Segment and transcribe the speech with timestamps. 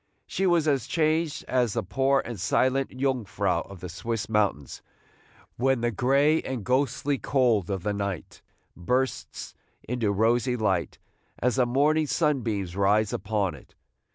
[0.25, 4.81] She was as changed as the poor and silent Jungfrau of the Swiss mountains,
[5.57, 8.41] when the gray and ghostly cold of the night
[8.75, 9.53] bursts
[9.87, 10.97] into rosy light,
[11.37, 13.75] as the morning sunbeams rise upon it.